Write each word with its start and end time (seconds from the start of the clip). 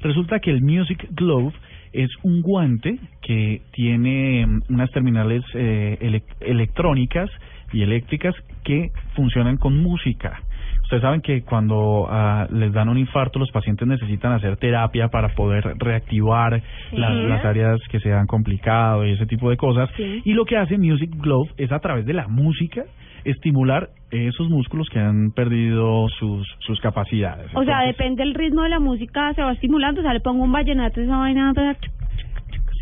Resulta 0.00 0.38
que 0.40 0.50
el 0.50 0.62
Music 0.62 1.08
Glove 1.10 1.52
es 1.92 2.10
un 2.22 2.42
guante 2.42 2.98
que 3.22 3.62
tiene 3.72 4.46
mm, 4.46 4.62
unas 4.70 4.90
terminales 4.90 5.42
eh, 5.54 5.98
elec- 6.00 6.36
electrónicas 6.40 7.30
y 7.72 7.82
eléctricas 7.82 8.34
que 8.64 8.90
funcionan 9.14 9.56
con 9.56 9.76
música. 9.78 10.42
Ustedes 10.88 11.02
saben 11.02 11.20
que 11.20 11.42
cuando 11.42 12.06
ah, 12.08 12.46
les 12.50 12.72
dan 12.72 12.88
un 12.88 12.96
infarto 12.96 13.38
los 13.38 13.50
pacientes 13.50 13.86
necesitan 13.86 14.32
hacer 14.32 14.56
terapia 14.56 15.08
para 15.08 15.28
poder 15.34 15.74
reactivar 15.76 16.62
las, 16.92 17.14
las 17.14 17.44
áreas 17.44 17.78
que 17.90 18.00
se 18.00 18.10
han 18.10 18.26
complicado 18.26 19.04
y 19.04 19.10
ese 19.10 19.26
tipo 19.26 19.50
de 19.50 19.58
cosas. 19.58 19.90
Y 19.98 20.32
lo 20.32 20.46
que 20.46 20.56
hace 20.56 20.78
Music 20.78 21.10
Glove 21.18 21.50
es 21.58 21.72
a 21.72 21.80
través 21.80 22.06
de 22.06 22.14
la 22.14 22.26
música 22.26 22.84
estimular 23.24 23.90
esos 24.10 24.48
músculos 24.48 24.88
que 24.88 24.98
han 24.98 25.32
perdido 25.32 26.08
sus, 26.18 26.48
sus 26.60 26.80
capacidades. 26.80 27.50
O 27.54 27.64
sea, 27.64 27.82
depende 27.82 28.24
del 28.24 28.32
ritmo 28.32 28.62
de 28.62 28.70
la 28.70 28.80
música, 28.80 29.34
se 29.34 29.42
va 29.42 29.52
estimulando, 29.52 30.00
o 30.00 30.04
sea, 30.04 30.14
le 30.14 30.20
pongo 30.20 30.44
un 30.44 30.52
vallenato, 30.52 31.02
esa 31.02 31.18
vaina... 31.18 31.52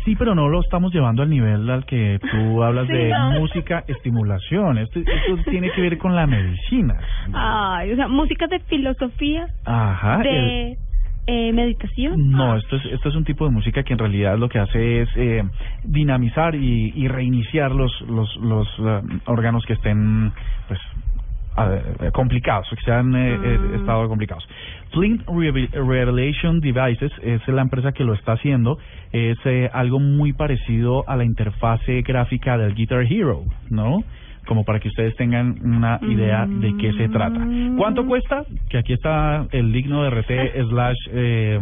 Sí, 0.07 0.15
pero 0.15 0.33
no 0.33 0.47
lo 0.47 0.61
estamos 0.61 0.93
llevando 0.93 1.21
al 1.21 1.29
nivel 1.29 1.69
al 1.69 1.85
que 1.85 2.17
tú 2.31 2.63
hablas 2.63 2.87
Sí, 2.87 2.93
de 2.93 3.09
no. 3.09 3.31
música, 3.41 3.83
estimulación. 3.89 4.77
Esto, 4.77 5.01
esto 5.01 5.35
tiene 5.51 5.69
que 5.71 5.81
ver 5.81 5.97
con 5.97 6.15
la 6.15 6.25
medicina. 6.25 6.97
Ay, 7.33 7.91
o 7.91 7.95
sea, 7.97 8.07
música 8.07 8.47
de 8.47 8.61
filosofía, 8.61 9.47
Ajá. 9.65 10.21
el- 10.21 10.23
de 10.23 10.77
eh, 11.29 11.51
meditación. 11.51 12.31
no, 12.31 12.55
esto 12.55 12.77
es, 12.77 12.85
esto 12.85 13.09
es 13.09 13.15
un 13.15 13.25
tipo 13.25 13.43
de 13.43 13.51
música 13.51 13.83
que 13.83 13.91
en 13.91 13.99
realidad 13.99 14.37
lo 14.37 14.47
que 14.47 14.59
hace 14.59 15.01
es 15.01 15.09
eh, 15.17 15.43
dinamizar 15.83 16.55
y, 16.55 16.93
y 16.95 17.09
reiniciar 17.09 17.73
los, 17.73 17.91
los, 18.07 18.33
los 18.37 18.65
eh, 18.79 19.01
órganos 19.25 19.65
que 19.65 19.73
estén, 19.73 20.31
pues, 20.69 20.79
eh, 21.57 22.11
complicados, 22.13 22.67
que 22.69 22.81
se 22.83 22.91
han 22.91 23.15
eh, 23.15 23.35
eh, 23.43 23.59
estado 23.75 24.07
complicados. 24.07 24.47
Flint 24.91 25.25
Reve- 25.27 25.69
Revelation 25.71 26.59
Devices 26.59 27.11
es 27.23 27.47
la 27.47 27.61
empresa 27.61 27.91
que 27.91 28.03
lo 28.03 28.13
está 28.13 28.33
haciendo. 28.33 28.77
Es 29.11 29.37
eh, 29.45 29.69
algo 29.73 29.99
muy 29.99 30.33
parecido 30.33 31.03
a 31.09 31.15
la 31.15 31.23
interfase 31.23 32.01
gráfica 32.01 32.57
del 32.57 32.75
Guitar 32.75 33.03
Hero, 33.09 33.43
¿no? 33.69 34.03
Como 34.47 34.63
para 34.63 34.79
que 34.79 34.87
ustedes 34.87 35.13
tengan 35.17 35.57
una 35.61 35.99
idea 36.03 36.45
de 36.47 36.73
qué 36.77 36.93
se 36.93 37.09
trata. 37.09 37.45
¿Cuánto 37.77 38.05
cuesta? 38.05 38.45
Que 38.69 38.77
aquí 38.77 38.93
está 38.93 39.45
el 39.51 39.73
digno 39.73 40.03
de 40.03 40.09
RT 40.09 40.31
slash 40.69 40.95
eh, 41.11 41.59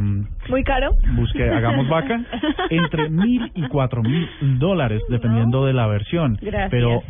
Muy 0.50 0.64
caro. 0.64 0.90
busque, 1.16 1.50
hagamos 1.50 1.88
vaca, 1.90 2.22
entre 2.70 3.10
mil 3.10 3.52
y 3.56 3.64
cuatro 3.70 4.04
mil 4.04 4.30
dólares, 4.60 5.02
dependiendo 5.10 5.66
de 5.66 5.74
la 5.74 5.88
versión. 5.88 6.38
Gracias. 6.40 6.70
Pero 6.70 7.02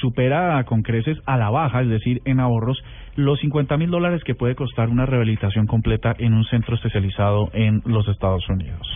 supera 0.00 0.62
con 0.64 0.82
creces 0.82 1.18
a 1.26 1.36
la 1.36 1.50
baja, 1.50 1.82
es 1.82 1.88
decir, 1.88 2.22
en 2.24 2.40
ahorros, 2.40 2.82
los 3.16 3.40
50 3.40 3.76
mil 3.76 3.90
dólares 3.90 4.22
que 4.24 4.34
puede 4.34 4.54
costar 4.54 4.88
una 4.88 5.06
rehabilitación 5.06 5.66
completa 5.66 6.14
en 6.18 6.34
un 6.34 6.44
centro 6.44 6.76
especializado 6.76 7.50
en 7.52 7.82
los 7.84 8.06
Estados 8.08 8.48
Unidos. 8.48 8.86